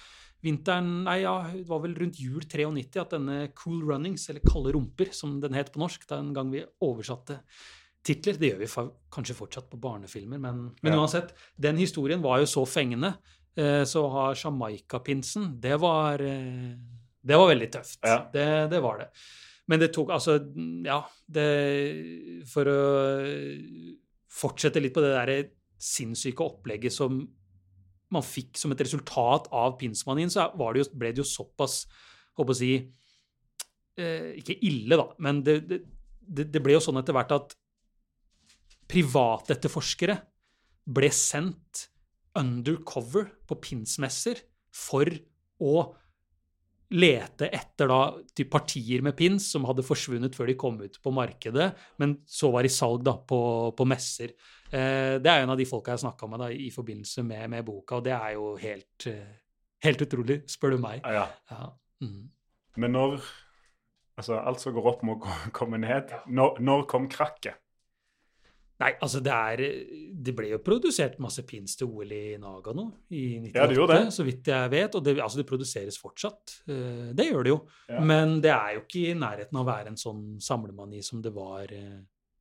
[0.44, 4.72] Vinteren, nei ja, det var vel rundt jul 93 at denne Cool Runnings, eller Kalde
[4.76, 7.40] rumper, som den het på norsk, den gang vi oversatte
[8.04, 8.38] titler.
[8.40, 8.70] Det gjør vi
[9.12, 11.00] kanskje fortsatt på barnefilmer, men, men Ja.
[11.02, 11.34] uansett.
[11.60, 13.14] Den historien var jo så fengende.
[13.56, 16.76] Eh, så å ha Jamaica-pinsen, det var eh,
[17.20, 17.98] Det var veldig tøft.
[18.02, 18.22] Ja.
[18.32, 19.08] Det, det var det.
[19.70, 20.38] Men det tok altså
[20.87, 21.48] Ja, det
[22.50, 22.80] For å
[24.30, 25.38] fortsette litt på det derre
[25.80, 27.22] sinnssyke opplegget som
[28.11, 31.85] man fikk som et resultat av pinsmanien, så det jo, ble det jo såpass
[32.38, 37.16] Håper å si eh, Ikke ille, da, men det, det, det ble jo sånn etter
[37.16, 37.56] hvert at
[38.90, 40.18] privatetterforskere
[40.90, 41.87] ble sendt
[42.38, 44.42] undercover på pinsmesser
[44.74, 45.11] for
[45.62, 45.74] å
[46.90, 48.00] lete etter da
[48.50, 51.70] partier med pins som hadde forsvunnet før de kom ut på markedet,
[52.03, 53.42] men så var i salg da på,
[53.76, 54.35] på messer.
[54.70, 57.66] Eh, det er en av de folka jeg snakka med da, i forbindelse med, med
[57.66, 59.38] boka, og det er jo helt, eh,
[59.87, 61.07] helt utrolig, spør du meg.
[61.07, 61.29] Ja.
[61.53, 61.70] Ja.
[62.03, 62.26] Mm.
[62.81, 63.22] Men når
[64.20, 65.14] Altså, alt som går opp, må
[65.57, 66.12] komme ned.
[66.29, 67.57] Når, når kom krakket?
[68.80, 69.60] Nei, altså det er
[70.24, 74.48] Det ble jo produsert masse pins til OL i Nagano i 1998, Ja, så vidt
[74.48, 74.94] jeg vet.
[74.96, 76.54] Og det, altså det produseres fortsatt.
[76.68, 77.58] Eh, Det gjør det jo.
[77.88, 78.00] Ja.
[78.00, 81.32] Men det er jo ikke i nærheten av å være en sånn samlemani som det
[81.36, 82.00] var eh,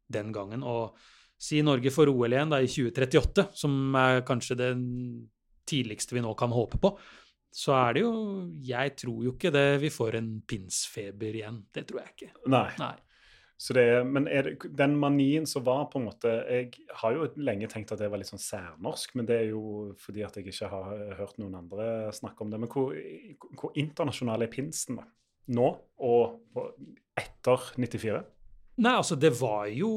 [0.09, 0.63] den gangen.
[0.63, 0.95] Og
[1.39, 4.71] si Norge får OL igjen da i 2038, som er kanskje det
[5.69, 6.95] tidligste vi nå kan håpe på,
[7.51, 8.13] så er det jo
[8.61, 11.63] Jeg tror jo ikke det vi får en pinsfeber igjen.
[11.73, 12.31] Det tror jeg ikke.
[12.47, 12.67] Nei.
[12.79, 12.95] Nei.
[13.59, 17.11] Så det er, men er det, den manien som var på en måte Jeg har
[17.11, 19.63] jo lenge tenkt at det var litt sånn særnorsk, men det er jo
[19.99, 22.61] fordi at jeg ikke har hørt noen andre snakke om det.
[22.63, 22.95] Men hvor,
[23.59, 25.07] hvor internasjonal er pinsen da?
[25.55, 25.69] nå
[26.05, 26.75] og
[27.17, 28.19] etter 94?
[28.79, 29.89] Nei, altså det var jo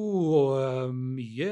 [0.59, 1.51] øh, mye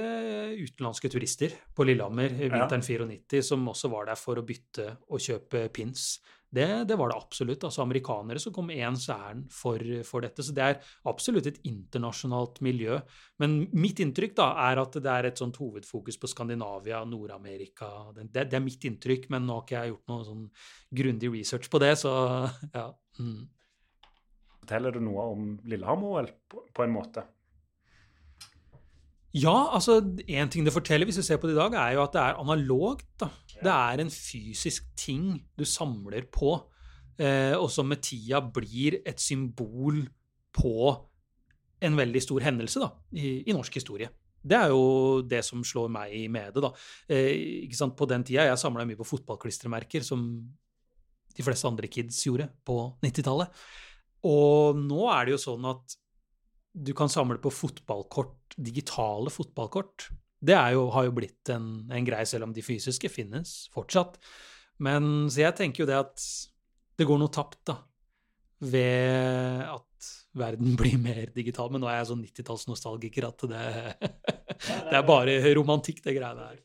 [0.59, 2.67] utenlandske turister på Lillehammer i ja.
[2.67, 6.17] 94 som også var der for å bytte og kjøpe pins.
[6.51, 7.63] Det, det var det absolutt.
[7.67, 10.43] Altså amerikanere som kom ens ærend for, for dette.
[10.43, 12.99] Så det er absolutt et internasjonalt miljø.
[13.43, 18.11] Men mitt inntrykk da er at det er et sånt hovedfokus på Skandinavia, Nord-Amerika.
[18.17, 20.45] Det, det, er mitt inntrykk, men nå har ikke jeg gjort noe sånn
[21.03, 22.15] grundig research på det, så
[22.75, 22.89] ja.
[23.21, 23.45] Mm.
[24.61, 27.25] Forteller det noe om Lillehammer-OL på, på en måte?
[29.31, 32.03] Ja, altså en ting det forteller, hvis vi ser på det i dag, er jo
[32.03, 33.07] at det er analogt.
[33.23, 33.31] da.
[33.61, 36.55] Det er en fysisk ting du samler på,
[37.21, 40.03] eh, og som med tida blir et symbol
[40.57, 40.75] på
[41.81, 44.11] en veldig stor hendelse da, i, i norsk historie.
[44.41, 46.65] Det er jo det som slår meg med det.
[46.65, 46.71] da.
[47.13, 47.93] Eh?
[47.97, 50.25] På den tida jeg mye på fotballklistremerker, som
[51.37, 53.53] de fleste andre kids gjorde på 90-tallet.
[54.29, 55.97] Og nå er det jo sånn at
[56.71, 60.09] du kan samle på fotballkort, digitale fotballkort.
[60.41, 64.17] Det jo, har jo blitt en, en greie, selv om de fysiske finnes fortsatt.
[64.81, 66.25] Men så jeg tenker jo det at
[66.97, 67.77] det går noe tapt, da,
[68.73, 71.71] ved at verden blir mer digital.
[71.73, 73.69] Men nå er jeg sånn 90-tallsnostalgiker at det,
[74.91, 76.65] det er bare romantikk, det greiene der.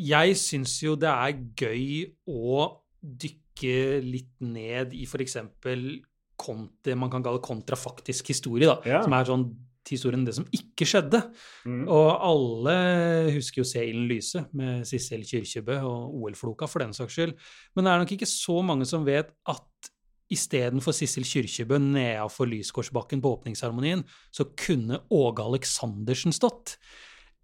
[0.00, 2.68] Jeg syns jo det er gøy å
[3.00, 5.36] dykke litt ned i f.eks.
[6.96, 9.02] man kan kalle kontrafaktisk historie, da, Ja.
[9.04, 9.50] som er sånn
[9.90, 11.20] historien det som ikke skjedde.
[11.66, 11.84] Mm.
[11.88, 17.14] Og alle husker jo 'Se ilden lyse med Sissel Kyrkjebø og OL-floka, for den saks
[17.16, 17.34] skyld.
[17.74, 19.90] Men det er nok ikke så mange som vet at
[20.30, 26.76] istedenfor Sissel Kyrkjebø nedafor Lysgårdsbakken på åpningsseremonien, så kunne Åge Aleksandersen stått.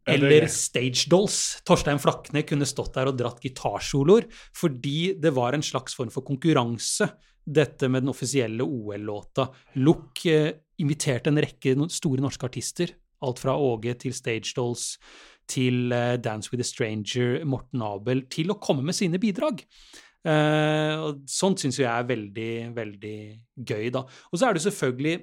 [0.07, 0.47] Er Eller.
[0.53, 1.59] Stage Dolls.
[1.67, 6.27] Torstein Flakne kunne stått der og dratt gitarsoloer, fordi det var en slags form for
[6.27, 7.11] konkurranse,
[7.47, 9.49] dette med den offisielle OL-låta.
[9.83, 12.95] Look eh, inviterte en rekke store norske artister,
[13.27, 14.95] alt fra Åge til Stage Dolls
[15.51, 19.63] til eh, Dance with a Stranger, Morten Abel, til å komme med sine bidrag.
[20.27, 23.19] Eh, og sånt syns jeg er veldig, veldig
[23.63, 24.03] gøy, da.
[24.31, 25.17] Og så er det selvfølgelig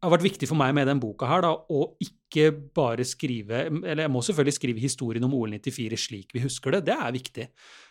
[0.00, 4.04] har vært viktig for meg med den boka her da, å ikke bare skrive Eller
[4.06, 7.46] jeg må selvfølgelig skrive historien om OL 94 slik vi husker det, det er viktig.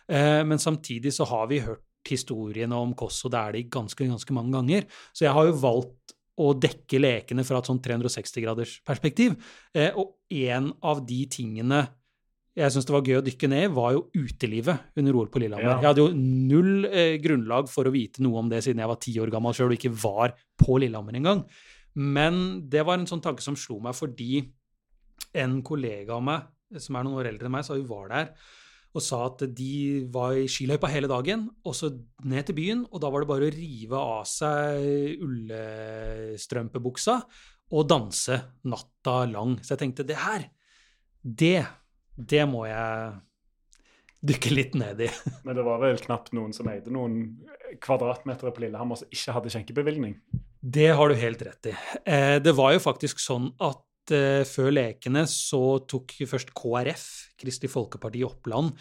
[0.09, 4.55] Eh, men samtidig så har vi hørt historien om Koss og Dæhlie ganske, ganske mange
[4.55, 4.87] ganger.
[5.13, 9.35] Så jeg har jo valgt å dekke lekene fra et sånn 360-graders perspektiv.
[9.75, 11.83] Eh, og en av de tingene
[12.59, 15.39] jeg syns det var gøy å dykke ned i, var jo utelivet under OL på
[15.43, 15.69] Lillehammer.
[15.69, 15.75] Ja.
[15.79, 18.99] Jeg hadde jo null eh, grunnlag for å vite noe om det siden jeg var
[18.99, 21.43] ti år gammel sjøl og ikke var på Lillehammer engang.
[21.97, 24.43] Men det var en sånn tanke som slo meg fordi
[25.37, 26.49] en kollega av meg,
[26.79, 28.33] som er noen år eldre enn meg, sa hun var der
[28.89, 31.91] og sa at de var i skiløypa hele dagen, og så
[32.25, 37.19] ned til byen, og da var det bare å rive av seg ullstrømpebuksa
[37.69, 39.59] og danse natta lang.
[39.61, 40.47] Så jeg tenkte det her,
[41.21, 41.67] det,
[42.17, 43.19] det må jeg
[44.25, 45.11] dykke litt ned i.
[45.45, 47.37] Men det var vel knapt noen som eide noen
[47.83, 50.17] kvadratmeter på Lillehammer som ikke hadde skjenkebevilgning.
[50.59, 51.75] Det har du helt rett i.
[52.05, 57.05] Eh, det var jo faktisk sånn at eh, før lekene så tok først KrF,
[57.39, 58.73] Kristelig Folkeparti i Oppland,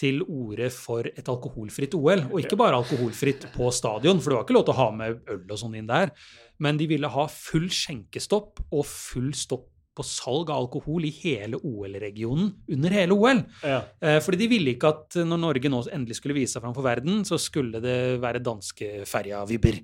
[0.00, 2.24] til orde for et alkoholfritt OL.
[2.30, 5.32] Og ikke bare alkoholfritt på stadion, for det var ikke lov til å ha med
[5.36, 6.14] øl og sånn inn der.
[6.56, 11.58] Men de ville ha full skjenkestopp og full stopp på salg av alkohol i hele
[11.64, 13.42] OL-regionen under hele OL.
[13.64, 13.80] Ja.
[14.00, 16.86] Eh, fordi de ville ikke at når Norge nå endelig skulle vise seg fram for
[16.86, 19.80] verden, så skulle det være danske ferja-vibber.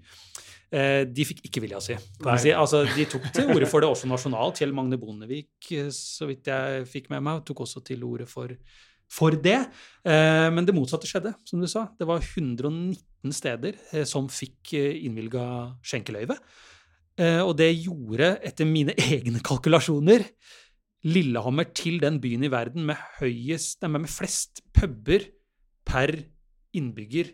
[0.72, 1.96] Eh, de fikk ikke vilja si.
[2.22, 2.52] kan si.
[2.56, 4.60] Altså, de tok til orde for det også nasjonalt.
[4.60, 8.52] Kjell Magne Bondevik, eh, så vidt jeg fikk med meg, tok også til orde for,
[9.12, 9.60] for det.
[10.02, 11.86] Men det motsatte skjedde, som du sa.
[11.98, 13.76] Det var 119 steder
[14.08, 15.44] som fikk innvilga
[15.84, 16.38] skjenkeløyve.
[17.22, 20.26] Eh, og det gjorde, etter mine egne kalkulasjoner,
[21.06, 25.24] Lillehammer til den byen i verden med, høyest, med flest puber
[25.86, 26.12] per
[26.78, 27.32] innbygger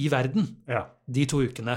[0.00, 0.86] i verden Ja.
[1.08, 1.74] de to ukene.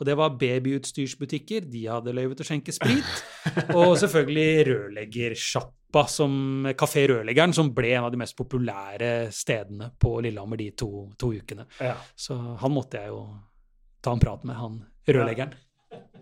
[0.00, 3.12] Og det var babyutstyrsbutikker, de hadde løyve til å skjenke sprit.
[3.78, 10.16] Og selvfølgelig rørleggersjappa, som Kafé Rørleggeren, som ble en av de mest populære stedene på
[10.24, 10.88] Lillehammer de to,
[11.20, 11.68] to ukene.
[11.78, 11.94] ja.
[12.16, 13.20] Så han måtte jeg jo
[14.02, 15.54] ta en prat med, han rørleggeren.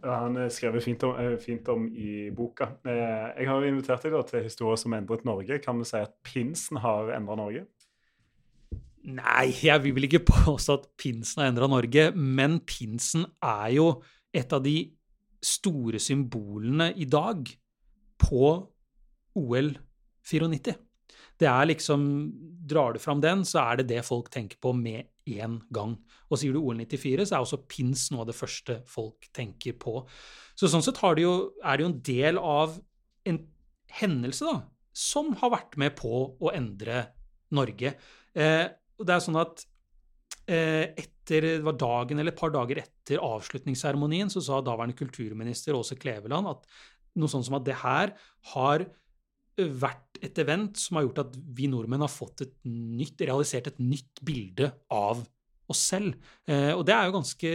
[0.02, 2.72] Ja, Han skrevet fint om, eh, fint om i boka.
[2.84, 5.62] Eh, Jeg har invitert deg til historier som endret Norge.
[5.62, 7.66] Kan vi si at pinsen har endra Norge?
[9.04, 14.02] Nei, jeg vil ikke påstå at pinsen har endra Norge, men pinsen er jo
[14.34, 14.92] et av de
[15.42, 17.48] store symbolene i dag
[18.22, 18.52] på
[19.34, 19.72] OL
[20.22, 20.76] 94.
[21.38, 22.08] Det er liksom
[22.62, 25.96] Drar du fram den, så er det det folk tenker på med én gang.
[26.30, 29.76] Og sier du OL 94, så er også pins noe av det første folk tenker
[29.80, 30.00] på.
[30.58, 32.78] Så sånn sett det jo, er det jo en del av
[33.28, 33.42] en
[34.00, 34.56] hendelse da,
[34.92, 37.06] som har vært med på å endre
[37.52, 37.94] Norge.
[38.32, 38.64] Eh,
[39.02, 39.64] det er sånn at
[40.46, 45.76] eh, etter, det var dagen eller et par dager etter avslutningsseremonien så sa daværende kulturminister
[45.76, 46.66] Åse Kleveland at
[47.20, 48.14] noe sånn som at det her
[48.54, 48.86] har
[49.56, 53.80] vært et event som har gjort at vi nordmenn har fått et nytt, realisert et
[53.82, 55.22] nytt bilde av
[55.72, 56.16] oss selv.
[56.48, 57.52] Eh, og det er jo ganske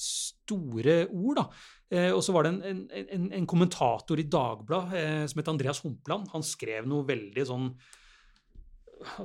[0.00, 1.46] store ord, da.
[1.90, 5.50] Eh, og så var det en, en, en, en kommentator i Dagbladet eh, som het
[5.52, 6.30] Andreas Humpland.
[6.34, 7.72] Han skrev noe veldig sånn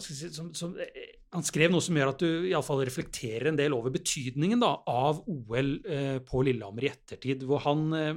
[0.02, 3.76] si, som, som, eh, Han skrev noe som gjør at du iallfall reflekterer en del
[3.76, 8.14] over betydningen da, av OL eh, på Lillehammer i ettertid, hvor han eh,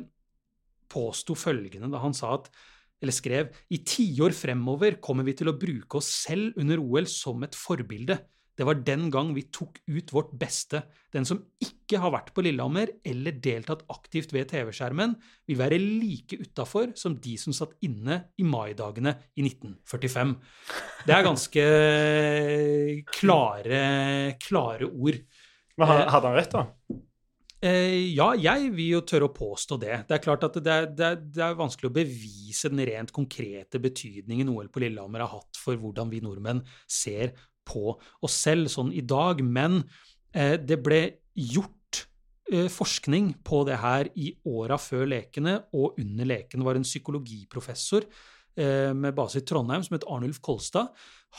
[0.89, 2.49] påsto følgende da han sa at
[3.03, 7.45] eller skrev i tiår fremover kommer vi til å bruke oss selv under OL som
[7.47, 8.19] et forbilde.
[8.59, 10.81] Det var den gang vi tok ut vårt beste.
[11.15, 15.15] Den som ikke har vært på Lillehammer eller deltatt aktivt ved TV-skjermen,
[15.47, 20.35] vil være like utafor som de som satt inne i maidagene i 1945.
[21.07, 21.69] Det er ganske
[23.15, 23.83] klare,
[24.43, 25.23] klare ord.
[25.79, 26.99] Men Hadde han rett, da?
[27.59, 29.95] Eh, ja, jeg vil jo tørre å påstå det.
[30.07, 33.11] Det er klart at det er, det, er, det er vanskelig å bevise den rent
[33.15, 37.35] konkrete betydningen OL på Lillehammer har hatt for hvordan vi nordmenn ser
[37.69, 39.83] på oss selv sånn i dag, men
[40.31, 41.01] eh, det ble
[41.35, 42.05] gjort
[42.53, 46.65] eh, forskning på det her i åra før lekene og under lekene.
[46.65, 48.07] Var en psykologiprofessor
[48.59, 50.91] med base i Trondheim som het Arnulf Kolstad.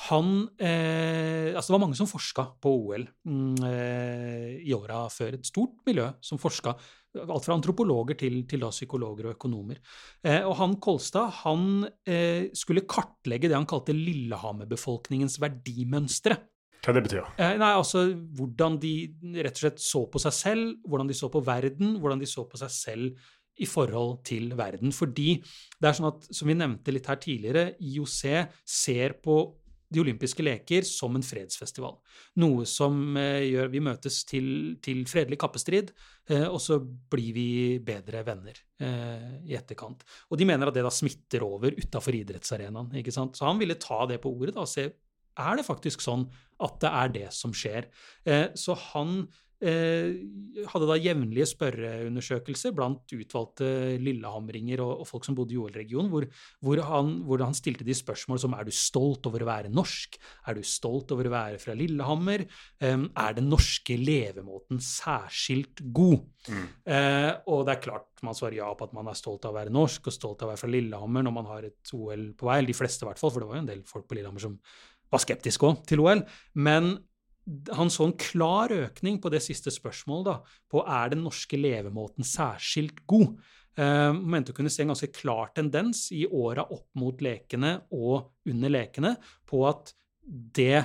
[0.08, 5.36] Han eh, Altså, det var mange som forska på OL mm, eh, i åra før.
[5.36, 6.76] Et stort miljø som forska.
[7.20, 9.80] Alt fra antropologer til, til psykologer og økonomer.
[10.24, 16.38] Eh, og han Kolstad han eh, skulle kartlegge det han kalte Lillehammer-befolkningens verdimønstre.
[16.80, 17.26] Hva det betyr?
[17.42, 18.06] Eh, nei, altså
[18.38, 18.94] hvordan de
[19.42, 22.46] rett og slett så på seg selv, hvordan de så på verden, hvordan de så
[22.48, 23.28] på seg selv
[23.60, 24.94] i forhold til verden.
[24.96, 28.22] Fordi det er sånn at, som vi nevnte litt her tidligere, IOC
[28.68, 29.42] ser på
[29.90, 31.96] de olympiske leker som en fredsfestival.
[32.42, 34.50] Noe som eh, gjør vi møtes til,
[34.86, 35.90] til fredelig kappestrid,
[36.30, 37.50] eh, og så blir vi
[37.82, 40.06] bedre venner eh, i etterkant.
[40.30, 42.94] Og de mener at det da smitter over utafor idrettsarenaen.
[43.02, 43.40] ikke sant?
[43.40, 44.92] Så han ville ta det på ordet da, og se
[45.40, 46.28] er det faktisk sånn
[46.66, 47.90] at det er det som skjer.
[48.30, 49.24] Eh, så han
[49.60, 56.28] hadde da jevnlige spørreundersøkelser blant utvalgte lillehamringer og, folk som bodde i OL-regionen, hvor,
[56.64, 60.16] hvor, han, hvor han stilte de spørsmål som er du stolt over å være norsk,
[60.48, 62.46] er du stolt over å være fra Lillehammer,
[62.80, 66.24] eh, er den norske levemåten særskilt god?
[66.50, 69.60] Eh, og det er klart man svarer ja på at man er stolt av å
[69.60, 72.48] være norsk og stolt av å være fra Lillehammer når man har et OL på
[72.50, 74.18] vei, eller de fleste i hvert fall, for det var jo en del folk på
[74.18, 74.58] Lillehammer som
[75.10, 76.24] var skeptiske òg til OL.
[76.62, 76.92] Men
[77.76, 82.28] han så en klar økning på det siste spørsmålet, da, på er den norske levemåten
[82.28, 83.40] særskilt god.
[83.80, 88.50] Uh, mente å kunne se en ganske klar tendens i åra opp mot lekene og
[88.50, 89.14] under lekene
[89.48, 89.94] på at
[90.28, 90.82] det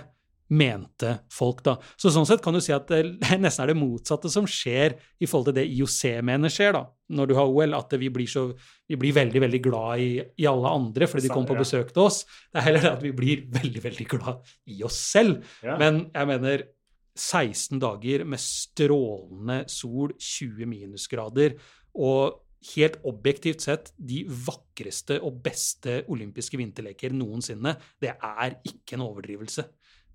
[0.53, 1.77] mente folk, da.
[1.97, 3.01] Så sånn sett kan du si at det
[3.41, 6.85] nesten er det motsatte som skjer i forhold til det IOC mener skjer, da,
[7.17, 8.47] når du har OL, at vi blir, så,
[8.91, 10.11] vi blir veldig, veldig glad i,
[10.45, 12.23] i alle andre fordi de kommer på besøk til oss.
[12.53, 15.41] Det er heller det at vi blir veldig, veldig glad i oss selv.
[15.65, 15.79] Ja.
[15.81, 16.69] Men jeg mener
[17.15, 21.55] 16 dager med strålende sol, 20 minusgrader
[21.95, 22.41] og
[22.73, 27.75] helt objektivt sett de vakreste og beste olympiske vinterleker noensinne.
[28.01, 29.67] Det er ikke en overdrivelse.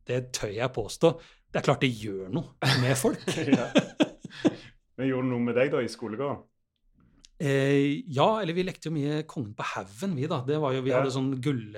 [0.10, 1.14] Det tør jeg påstå.
[1.50, 3.22] Det er klart det gjør noe med folk.
[3.50, 3.70] ja.
[5.00, 6.46] Men gjorde det noe med deg da i skolegården?
[7.40, 10.42] Eh, ja, eller vi lekte jo mye Kongen på haugen, vi, da.
[10.44, 11.00] Det var jo, vi Ja.
[11.00, 11.78] hadde sånn gull,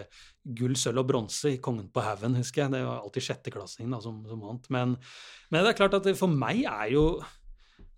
[0.57, 2.73] gull, sølv og bronse i Kongen på haugen, husker jeg.
[2.73, 4.65] Det var alltid sjetteklassingen da, som, som vant.
[4.73, 4.95] Men,
[5.53, 7.05] men det er klart at det, for meg er jo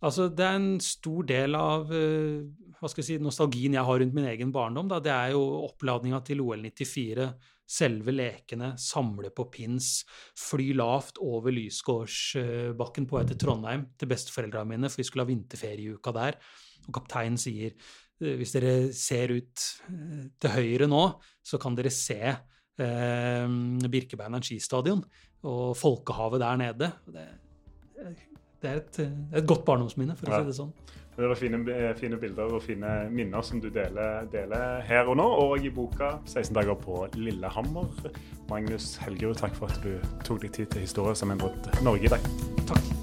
[0.03, 2.41] Altså, det er en stor del av uh,
[2.75, 4.89] hva skal jeg si, nostalgien jeg har rundt min egen barndom.
[4.91, 4.97] Da.
[4.99, 7.29] Det er jo oppladninga til OL 94,
[7.69, 10.03] selve lekene, samle på pins,
[10.39, 15.31] fly lavt over Lysgårdsbakken på vei til Trondheim til besteforeldrene mine, for vi skulle ha
[15.31, 16.39] vinterferieuka der.
[16.87, 21.05] Og kapteinen sier eh, hvis dere ser ut eh, til høyre nå,
[21.43, 23.47] så kan dere se eh,
[23.93, 25.03] Birkebeineren skistadion
[25.43, 26.91] og folkehavet der nede.
[27.07, 27.27] Det,
[27.95, 30.75] det, er et, det er et godt barndomsminne, for å si det sånn.
[31.13, 31.59] Det er fine,
[31.99, 36.15] fine bilder og fine minner som du deler, deler her og nå, og i boka
[36.25, 38.09] 16 dager på Lillehammer.
[38.49, 39.93] Magnus Helgerud, takk for at du
[40.25, 42.29] tok deg tid til historie som endret Norge i dag.
[42.65, 43.02] Takk.